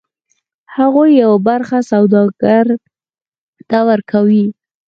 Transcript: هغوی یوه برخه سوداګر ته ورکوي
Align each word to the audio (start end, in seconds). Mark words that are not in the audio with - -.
هغوی 0.75 1.09
یوه 1.23 1.37
برخه 1.47 1.77
سوداګر 1.91 2.65
ته 3.69 3.79
ورکوي 3.89 4.45